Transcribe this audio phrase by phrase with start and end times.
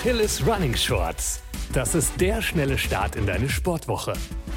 [0.00, 1.42] Achilles Running Shorts.
[1.74, 4.14] Das ist der schnelle Start in deine Sportwoche.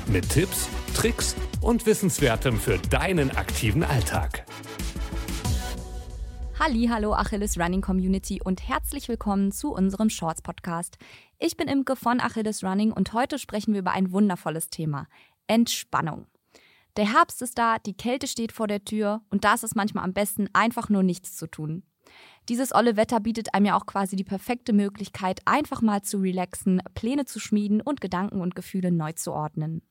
[0.08, 4.46] Mit Tipps, Tricks und Wissenswertem für deinen aktiven Alltag.
[6.58, 10.98] Halli, hallo Achilles Running Community und herzlich willkommen zu unserem Shorts Podcast.
[11.40, 15.10] Ich bin Imke von Achilles Running und heute sprechen wir über ein wundervolles Thema:
[15.48, 16.28] Entspannung.
[16.96, 20.06] Der Herbst ist da, die Kälte steht vor der Tür und da ist es manchmal
[20.06, 21.84] am besten, einfach nur nichts zu tun.
[22.50, 26.82] Dieses olle Wetter bietet einem ja auch quasi die perfekte Möglichkeit, einfach mal zu relaxen,
[26.94, 29.82] Pläne zu schmieden und Gedanken und Gefühle neu zu ordnen.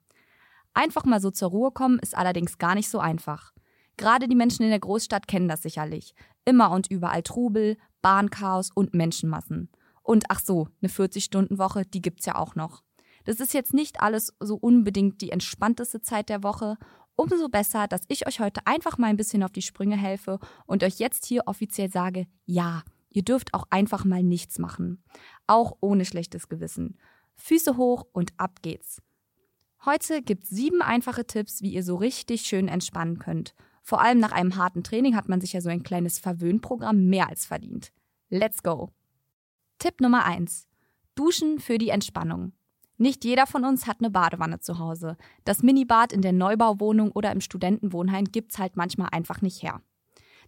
[0.75, 3.53] Einfach mal so zur Ruhe kommen ist allerdings gar nicht so einfach.
[3.97, 6.15] Gerade die Menschen in der Großstadt kennen das sicherlich.
[6.45, 9.71] Immer und überall Trubel, Bahnchaos und Menschenmassen.
[10.03, 12.83] Und ach so, eine 40-Stunden-Woche, die gibt's ja auch noch.
[13.25, 16.77] Das ist jetzt nicht alles so unbedingt die entspannteste Zeit der Woche
[17.17, 20.83] umso besser, dass ich euch heute einfach mal ein bisschen auf die Sprünge helfe und
[20.83, 25.03] euch jetzt hier offiziell sage, ja, ihr dürft auch einfach mal nichts machen.
[25.47, 26.99] Auch ohne schlechtes Gewissen.
[27.35, 29.03] Füße hoch und ab geht's.
[29.85, 33.55] Heute gibt's sieben einfache Tipps, wie ihr so richtig schön entspannen könnt.
[33.83, 37.29] Vor allem nach einem harten Training hat man sich ja so ein kleines Verwöhnprogramm mehr
[37.29, 37.93] als verdient.
[38.29, 38.91] Let's go!
[39.79, 40.69] Tipp Nummer eins:
[41.17, 42.53] Duschen für die Entspannung.
[43.03, 45.17] Nicht jeder von uns hat eine Badewanne zu Hause.
[45.45, 49.81] Das Minibad in der Neubauwohnung oder im Studentenwohnheim gibt's halt manchmal einfach nicht her.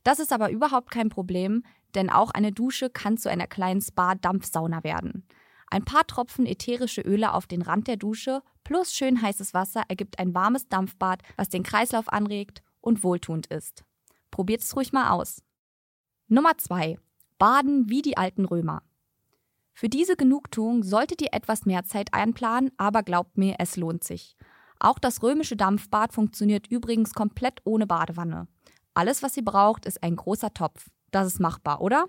[0.04, 1.64] Das ist aber überhaupt kein Problem,
[1.96, 5.26] denn auch eine Dusche kann zu einer kleinen Spa-Dampfsauna werden.
[5.66, 10.20] Ein paar Tropfen ätherische Öle auf den Rand der Dusche plus schön heißes Wasser ergibt
[10.20, 13.84] ein warmes Dampfbad, was den Kreislauf anregt und wohltuend ist.
[14.30, 15.42] Probiert es ruhig mal aus.
[16.28, 17.00] Nummer zwei:
[17.36, 18.84] Baden wie die alten Römer.
[19.74, 24.36] Für diese Genugtuung solltet ihr etwas mehr Zeit einplanen, aber glaubt mir, es lohnt sich.
[24.78, 28.46] Auch das römische Dampfbad funktioniert übrigens komplett ohne Badewanne.
[28.94, 30.88] Alles, was ihr braucht, ist ein großer Topf.
[31.10, 32.06] Das ist machbar, oder?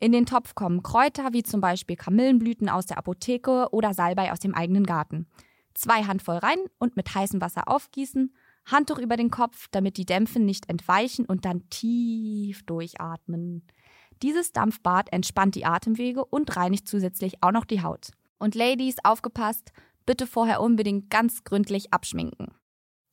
[0.00, 4.40] In den Topf kommen Kräuter wie zum Beispiel Kamillenblüten aus der Apotheke oder Salbei aus
[4.40, 5.28] dem eigenen Garten.
[5.74, 8.34] Zwei Handvoll rein und mit heißem Wasser aufgießen,
[8.66, 13.66] Handtuch über den Kopf, damit die Dämpfe nicht entweichen und dann tief durchatmen.
[14.22, 18.12] Dieses Dampfbad entspannt die Atemwege und reinigt zusätzlich auch noch die Haut.
[18.38, 19.72] Und Ladies, aufgepasst,
[20.06, 22.54] bitte vorher unbedingt ganz gründlich abschminken.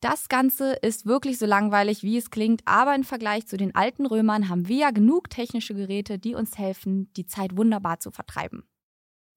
[0.00, 4.06] Das Ganze ist wirklich so langweilig, wie es klingt, aber im Vergleich zu den alten
[4.06, 8.64] Römern haben wir ja genug technische Geräte, die uns helfen, die Zeit wunderbar zu vertreiben.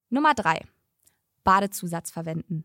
[0.08, 0.62] Nummer drei:
[1.42, 2.64] Badezusatz verwenden.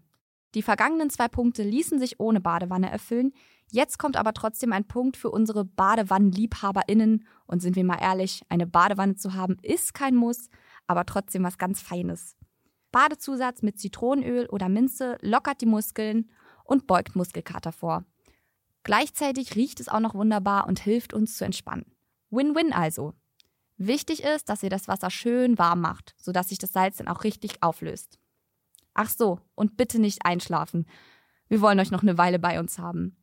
[0.56, 3.34] Die vergangenen zwei Punkte ließen sich ohne Badewanne erfüllen.
[3.72, 7.26] Jetzt kommt aber trotzdem ein Punkt für unsere Badewannenliebhaberinnen.
[7.46, 10.50] Und sind wir mal ehrlich, eine Badewanne zu haben ist kein Muss,
[10.88, 12.36] aber trotzdem was ganz Feines.
[12.92, 16.32] Badezusatz mit Zitronenöl oder Minze lockert die Muskeln
[16.64, 18.06] und beugt Muskelkater vor.
[18.84, 21.86] Gleichzeitig riecht es auch noch wunderbar und hilft uns zu entspannen.
[22.32, 23.14] Win-win also.
[23.78, 27.24] Wichtig ist, dass ihr das Wasser schön warm macht, sodass sich das Salz dann auch
[27.24, 28.20] richtig auflöst.
[28.94, 30.86] Ach so, und bitte nicht einschlafen.
[31.48, 33.16] Wir wollen euch noch eine Weile bei uns haben.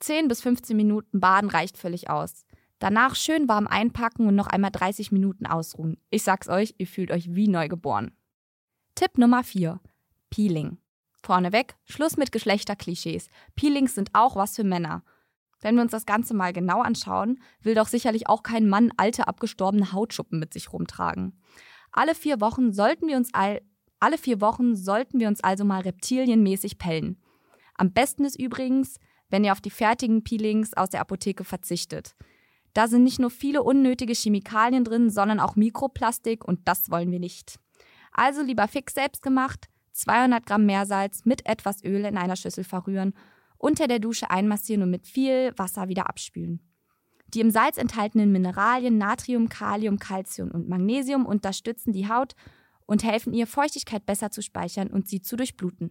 [0.00, 2.44] 10 bis 15 Minuten Baden reicht völlig aus.
[2.78, 5.98] Danach schön warm einpacken und noch einmal 30 Minuten ausruhen.
[6.10, 8.12] Ich sag's euch, ihr fühlt euch wie neugeboren.
[8.94, 9.80] Tipp Nummer 4.
[10.30, 10.78] Peeling.
[11.22, 13.28] Vorneweg, Schluss mit Geschlechterklischees.
[13.56, 15.02] Peelings sind auch was für Männer.
[15.60, 19.26] Wenn wir uns das Ganze mal genau anschauen, will doch sicherlich auch kein Mann alte
[19.26, 21.40] abgestorbene Hautschuppen mit sich rumtragen.
[21.90, 23.60] Alle vier Wochen sollten wir uns all
[24.00, 27.20] alle vier Wochen sollten wir uns also mal reptilienmäßig pellen.
[27.74, 29.00] Am besten ist übrigens,
[29.30, 32.14] wenn ihr auf die fertigen Peelings aus der Apotheke verzichtet.
[32.74, 37.18] Da sind nicht nur viele unnötige Chemikalien drin, sondern auch Mikroplastik und das wollen wir
[37.18, 37.58] nicht.
[38.12, 43.14] Also lieber fix selbst gemacht, 200 Gramm Meersalz mit etwas Öl in einer Schüssel verrühren,
[43.56, 46.60] unter der Dusche einmassieren und mit viel Wasser wieder abspülen.
[47.34, 52.34] Die im Salz enthaltenen Mineralien Natrium, Kalium, Calcium und Magnesium unterstützen die Haut
[52.86, 55.90] und helfen ihr, Feuchtigkeit besser zu speichern und sie zu durchbluten.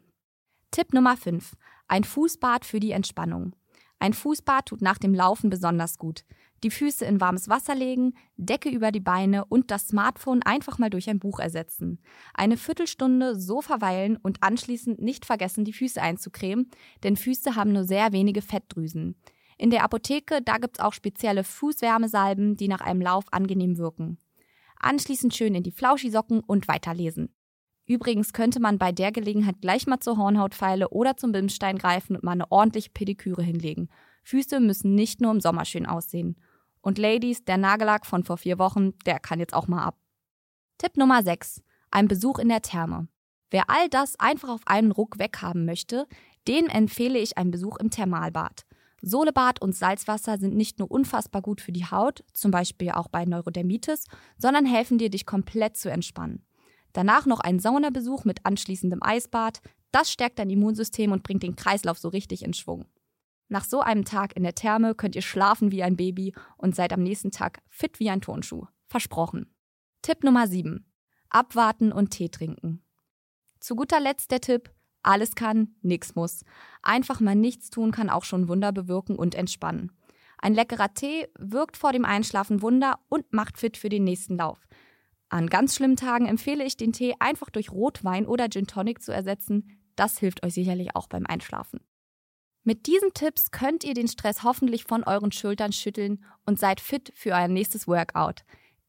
[0.77, 1.55] Tipp Nummer 5.
[1.87, 3.55] Ein Fußbad für die Entspannung.
[3.97, 6.23] Ein Fußbad tut nach dem Laufen besonders gut.
[6.63, 10.91] Die Füße in warmes Wasser legen, Decke über die Beine und das Smartphone einfach mal
[10.91, 11.99] durch ein Buch ersetzen.
[12.35, 16.69] Eine Viertelstunde so verweilen und anschließend nicht vergessen, die Füße einzucremen,
[17.01, 19.19] denn Füße haben nur sehr wenige Fettdrüsen.
[19.57, 24.19] In der Apotheke, da gibt's auch spezielle Fußwärmesalben, die nach einem Lauf angenehm wirken.
[24.79, 27.33] Anschließend schön in die Flauschisocken und weiterlesen.
[27.87, 32.23] Übrigens könnte man bei der Gelegenheit gleich mal zur Hornhautpfeile oder zum Bimstein greifen und
[32.23, 33.89] mal eine ordentliche Pediküre hinlegen.
[34.23, 36.35] Füße müssen nicht nur im Sommer schön aussehen.
[36.81, 39.97] Und Ladies, der Nagellack von vor vier Wochen, der kann jetzt auch mal ab.
[40.77, 41.63] Tipp Nummer 6.
[41.89, 43.07] Ein Besuch in der Therme.
[43.49, 46.07] Wer all das einfach auf einen Ruck weghaben möchte,
[46.47, 48.65] den empfehle ich einen Besuch im Thermalbad.
[49.01, 53.23] Solebad und Salzwasser sind nicht nur unfassbar gut für die Haut, zum Beispiel auch bei
[53.25, 54.05] Neurodermitis,
[54.37, 56.46] sondern helfen dir, dich komplett zu entspannen.
[56.97, 59.61] Danach noch ein Saunabesuch mit anschließendem Eisbad.
[59.91, 62.85] Das stärkt dein Immunsystem und bringt den Kreislauf so richtig in Schwung.
[63.49, 66.91] Nach so einem Tag in der Therme könnt ihr schlafen wie ein Baby und seid
[66.91, 68.65] am nächsten Tag fit wie ein Turnschuh.
[68.87, 69.53] Versprochen.
[70.01, 70.91] Tipp Nummer 7.
[71.29, 72.83] Abwarten und Tee trinken.
[73.59, 74.71] Zu guter Letzt der Tipp,
[75.03, 76.45] alles kann, nichts muss.
[76.81, 79.91] Einfach mal nichts tun kann auch schon Wunder bewirken und entspannen.
[80.39, 84.66] Ein leckerer Tee wirkt vor dem Einschlafen Wunder und macht fit für den nächsten Lauf.
[85.29, 89.11] An ganz schlimmen Tagen empfehle ich den Tee einfach durch Rotwein oder Gin Tonic zu
[89.11, 89.79] ersetzen.
[89.95, 91.81] Das hilft euch sicherlich auch beim Einschlafen.
[92.63, 97.11] Mit diesen Tipps könnt ihr den Stress hoffentlich von euren Schultern schütteln und seid fit
[97.15, 98.43] für euer nächstes Workout.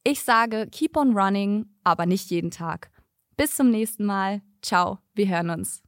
[0.05, 2.90] Ich sage, keep on running, aber nicht jeden Tag.
[3.37, 4.43] Bis zum nächsten Mal.
[4.62, 5.82] Ciao, wir hören uns.